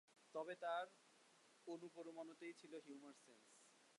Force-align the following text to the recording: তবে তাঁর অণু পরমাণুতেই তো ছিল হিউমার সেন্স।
তবে 0.35 0.53
তাঁর 0.55 0.85
অণু 1.67 1.87
পরমাণুতেই 1.95 2.53
তো 2.53 2.57
ছিল 2.59 2.73
হিউমার 2.85 3.15
সেন্স। 3.23 3.43